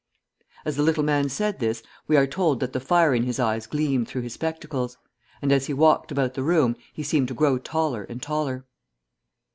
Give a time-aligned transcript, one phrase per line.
[0.65, 3.67] As the little man said this, we are told that the fire in his eyes
[3.67, 4.97] gleamed through his spectacles;
[5.43, 8.65] and as he walked about the room, he seemed to grow taller and taller.